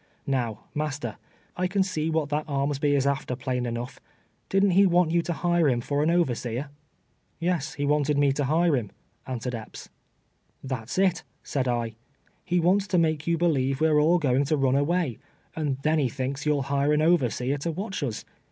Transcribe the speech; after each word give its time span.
Kow, 0.27 0.61
master, 0.73 1.17
I 1.55 1.67
can 1.67 1.83
see 1.83 2.09
what 2.09 2.29
that 2.29 2.47
Armsby 2.49 2.95
is 2.95 3.05
after, 3.05 3.35
plain 3.35 3.67
enough. 3.67 3.99
Did'nt 4.49 4.73
he 4.73 4.87
want 4.87 5.11
you 5.11 5.21
to 5.21 5.31
hire 5.31 5.69
him 5.69 5.79
for 5.79 6.01
an 6.01 6.09
overseer?''" 6.09 6.71
Yes, 7.39 7.75
he 7.75 7.85
wanted 7.85 8.17
me 8.17 8.31
to 8.31 8.45
hire 8.45 8.75
him," 8.75 8.91
answered 9.27 9.53
Epps." 9.53 9.89
Tliat's 10.65 10.97
it," 10.97 11.23
said 11.43 11.67
I, 11.67 11.93
''he 12.47 12.59
wants 12.59 12.87
to 12.87 12.97
make 12.97 13.27
you 13.27 13.37
believe 13.37 13.79
we're 13.79 13.99
all 13.99 14.17
going 14.17 14.45
to 14.45 14.57
run 14.57 14.73
aM'ay, 14.73 15.19
and 15.55 15.77
then 15.83 15.99
he 15.99 16.09
thinks 16.09 16.47
you'll 16.47 16.63
hire 16.63 16.93
an 16.93 17.03
overseer 17.03 17.59
to 17.59 17.71
watch 17.71 18.01
us. 18.01 18.25